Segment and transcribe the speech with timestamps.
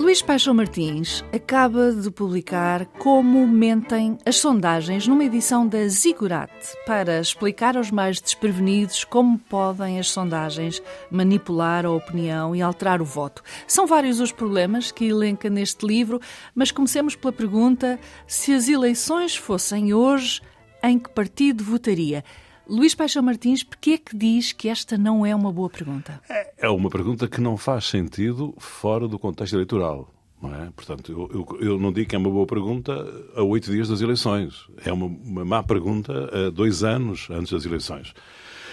[0.00, 6.50] Luís Paixão Martins acaba de publicar Como Mentem as Sondagens numa edição da Zigurat
[6.86, 13.04] para explicar aos mais desprevenidos como podem as sondagens manipular a opinião e alterar o
[13.04, 13.42] voto.
[13.66, 16.18] São vários os problemas que elenca neste livro,
[16.54, 20.40] mas comecemos pela pergunta: se as eleições fossem hoje,
[20.82, 22.24] em que partido votaria?
[22.70, 26.22] Luís Paixão Martins, porquê é que diz que esta não é uma boa pergunta?
[26.56, 30.08] É uma pergunta que não faz sentido fora do contexto eleitoral.
[30.40, 30.70] Não é?
[30.70, 32.92] Portanto, eu, eu, eu, não digo que é uma boa pergunta
[33.34, 34.68] a oito dias das eleições.
[34.84, 38.14] É uma, uma má pergunta a dois anos antes das eleições.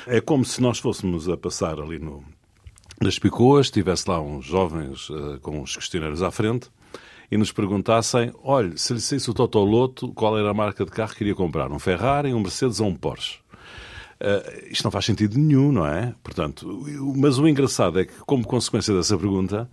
[0.06, 2.24] É como se nós fôssemos a passar ali no,
[3.02, 6.70] nas Picoas, tivesse lá uns jovens uh, com uns questionários à frente
[7.32, 11.12] e nos perguntassem: olha, se lhe saísse o Totoloto, qual era a marca de carro
[11.12, 11.72] que queria comprar?
[11.72, 13.40] Um Ferrari, um Mercedes ou um Porsche?
[14.20, 16.14] Uh, isto não faz sentido nenhum, não é?
[16.24, 16.84] Portanto,
[17.16, 19.70] mas o engraçado é que, como consequência dessa pergunta,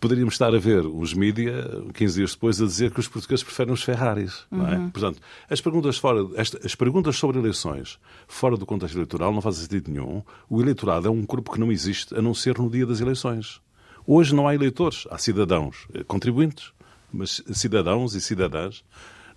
[0.00, 1.52] poderíamos estar a ver os mídia,
[1.94, 4.46] 15 dias depois, a dizer que os portugueses preferem os Ferraris.
[4.50, 4.58] Uhum.
[4.58, 4.76] Não é?
[4.76, 4.90] Uhum.
[4.90, 6.20] Portanto, as perguntas, fora,
[6.64, 10.22] as perguntas sobre eleições fora do contexto eleitoral não fazem sentido nenhum.
[10.48, 13.60] O eleitorado é um grupo que não existe a não ser no dia das eleições.
[14.06, 16.72] Hoje não há eleitores, há cidadãos eh, contribuintes,
[17.12, 18.82] mas cidadãos e cidadãs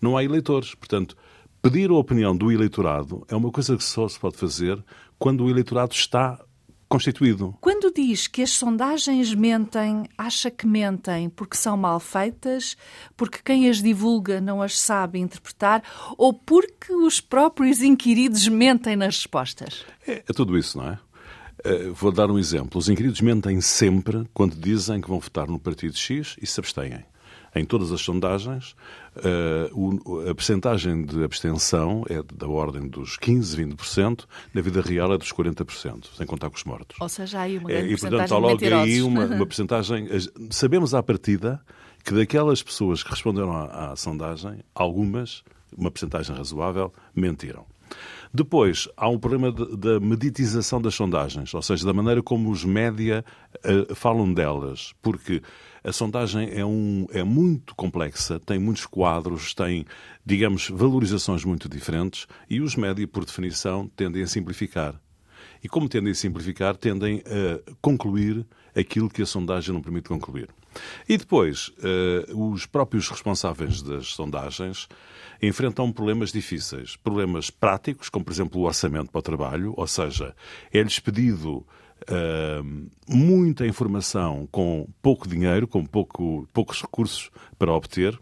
[0.02, 0.74] não há eleitores.
[0.74, 1.18] Portanto,
[1.64, 4.84] Pedir a opinião do eleitorado é uma coisa que só se pode fazer
[5.18, 6.38] quando o eleitorado está
[6.90, 7.56] constituído.
[7.62, 12.76] Quando diz que as sondagens mentem, acha que mentem porque são mal feitas,
[13.16, 15.82] porque quem as divulga não as sabe interpretar
[16.18, 19.86] ou porque os próprios inquiridos mentem nas respostas?
[20.06, 21.00] É, é tudo isso, não é?
[21.66, 22.78] Uh, vou dar um exemplo.
[22.78, 27.06] Os inquiridos mentem sempre quando dizem que vão votar no partido X e se abstêm
[27.56, 28.76] em todas as sondagens,
[29.18, 35.18] uh, a percentagem de abstenção é da ordem dos 15, 20%, na vida real é
[35.18, 36.98] dos 40%, sem contar com os mortos.
[37.00, 40.08] Ou seja, há aí uma grande é, E, portanto, há logo aí uma, uma percentagem...
[40.50, 41.62] Sabemos à partida
[42.04, 45.44] que daquelas pessoas que responderam à, à sondagem, algumas,
[45.76, 47.66] uma percentagem razoável, mentiram.
[48.34, 53.24] Depois, há um problema da meditização das sondagens, ou seja, da maneira como os média
[53.58, 55.42] uh, falam delas, porque
[55.84, 59.86] a sondagem é, um, é muito complexa, tem muitos quadros, tem,
[60.26, 65.00] digamos, valorizações muito diferentes e os média, por definição, tendem a simplificar.
[65.64, 68.46] E como tendem a simplificar, tendem a concluir
[68.76, 70.50] aquilo que a sondagem não permite concluir.
[71.08, 74.88] E depois, uh, os próprios responsáveis das sondagens
[75.42, 76.96] enfrentam problemas difíceis.
[76.96, 80.36] Problemas práticos, como, por exemplo, o orçamento para o trabalho, ou seja,
[80.72, 81.66] é-lhes pedido
[82.04, 88.20] Uh, muita informação com pouco dinheiro, com pouco, poucos recursos para obter,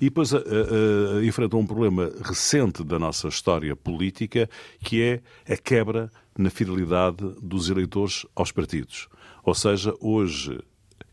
[0.00, 4.48] e depois uh, uh, um problema recente da nossa história política,
[4.80, 9.08] que é a quebra na fidelidade dos eleitores aos partidos.
[9.44, 10.60] Ou seja, hoje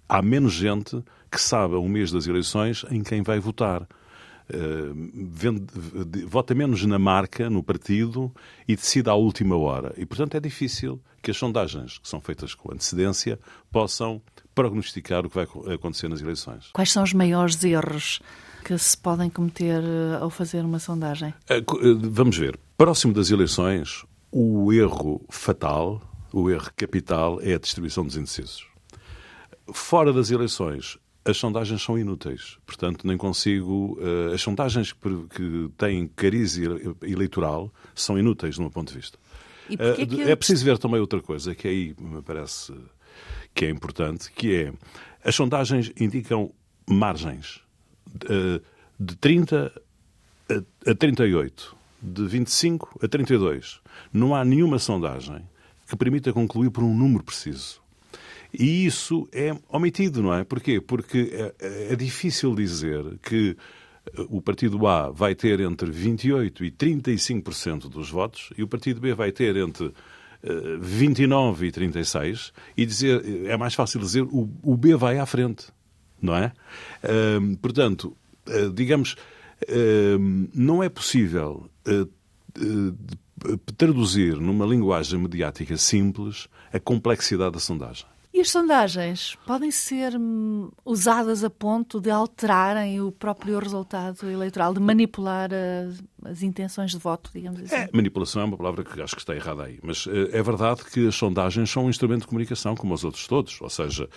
[0.10, 3.88] há menos gente que sabe a um mês das eleições em quem vai votar.
[4.52, 5.68] Uh, vende,
[6.26, 8.34] vota menos na marca, no partido
[8.68, 9.94] e decide à última hora.
[9.96, 13.40] E, portanto, é difícil que as sondagens, que são feitas com antecedência,
[13.72, 14.20] possam
[14.56, 16.72] prognosticar o que vai acontecer nas eleições.
[16.74, 18.22] Quais são os maiores erros
[18.66, 21.34] que se podem cometer eh, ao fazer uma sondagem?
[21.48, 21.62] Eh,
[22.10, 22.60] vamos ver.
[22.78, 26.02] Próximo das eleições, o erro fatal,
[26.34, 28.68] o erro capital, é a distribuição dos indecisos.
[29.74, 32.58] Fora das eleições, as sondagens são inúteis.
[32.66, 33.98] Portanto, nem consigo.
[34.00, 36.58] Uh, as sondagens que, têm cariz
[37.02, 39.18] eleitoral são inúteis, do meu ponto de vista.
[39.70, 40.22] Uh, que...
[40.24, 42.74] É preciso ver também outra coisa, que aí me parece
[43.54, 44.74] que é importante, que é
[45.24, 46.52] as sondagens indicam
[46.88, 47.62] margens
[48.26, 48.62] uh,
[49.00, 49.72] de 30
[50.50, 53.82] a, a 38, de 25 a 32.
[54.12, 55.48] Não há nenhuma sondagem
[55.88, 57.82] que permita concluir por um número preciso.
[58.54, 60.44] E isso é omitido, não é?
[60.44, 60.82] Porquê?
[60.82, 63.56] Porque é, é difícil dizer que
[64.14, 69.00] eh, o partido A vai ter entre 28% e 35% dos votos e o partido
[69.00, 69.94] B vai ter entre
[70.80, 75.26] 29 eh, e 36 e dizer é mais fácil dizer o, o B vai à
[75.26, 75.68] frente,
[76.22, 76.52] não é?
[77.04, 78.16] Uh, portanto,
[78.74, 79.14] digamos,
[79.64, 81.70] uh, não é possível
[83.78, 88.06] traduzir numa linguagem mediática simples a complexidade da sondagem.
[88.40, 89.38] As sondagens?
[89.46, 95.90] Podem ser hum, usadas a ponto de alterarem o próprio resultado eleitoral, de manipular a
[96.26, 97.76] as intenções de voto, digamos assim.
[97.76, 99.80] É, manipulação é uma palavra que acho que está errada aí.
[99.82, 103.28] Mas uh, é verdade que as sondagens são um instrumento de comunicação, como os outros
[103.28, 103.60] todos.
[103.62, 104.10] Ou seja,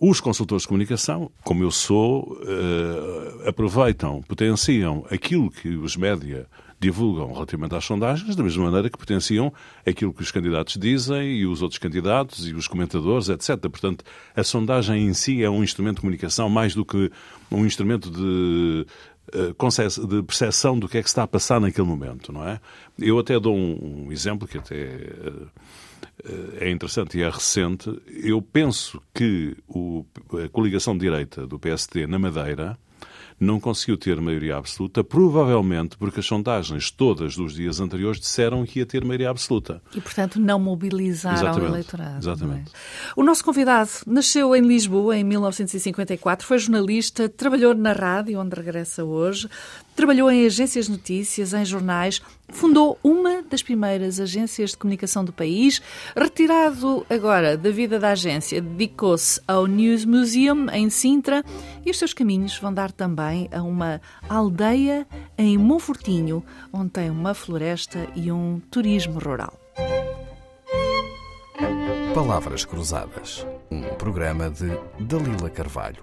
[0.00, 6.46] os consultores de comunicação, como eu sou, uh, aproveitam, potenciam aquilo que os média
[6.84, 9.52] divulgam relativamente às sondagens, da mesma maneira que potenciam
[9.86, 13.58] aquilo que os candidatos dizem e os outros candidatos e os comentadores, etc.
[13.60, 14.04] Portanto,
[14.36, 17.10] a sondagem em si é um instrumento de comunicação mais do que
[17.50, 19.13] um instrumento de eh,
[20.06, 22.60] de percepção do que é que está a passar naquele momento, não é?
[22.98, 24.74] Eu até dou um, exemplo que até
[26.24, 27.90] eh, é interessante e é recente.
[28.06, 30.04] Eu penso que o,
[30.44, 32.78] a coligação de direita do PSD na Madeira
[33.38, 38.78] não conseguiu ter maioria absoluta, provavelmente porque as sondagens todas dos dias anteriores disseram que
[38.78, 39.82] ia ter maioria absoluta.
[39.94, 41.64] E, portanto, não mobilizaram Exatamente.
[41.64, 42.18] o eleitorado.
[42.18, 42.70] Exatamente.
[42.72, 43.12] É?
[43.16, 49.04] O nosso convidado nasceu em Lisboa em 1954, foi jornalista, trabalhou na rádio, onde regressa
[49.04, 49.48] hoje,
[49.94, 55.32] Trabalhou em agências de notícias, em jornais, fundou uma das primeiras agências de comunicação do
[55.32, 55.80] país.
[56.16, 61.44] Retirado agora da vida da agência, dedicou-se ao News Museum em Sintra
[61.86, 65.06] e os seus caminhos vão dar também a uma aldeia
[65.36, 69.52] em Monfortinho, onde tem uma floresta e um turismo rural.
[72.14, 74.70] Palavras Cruzadas, um programa de
[75.00, 76.02] Dalila Carvalho.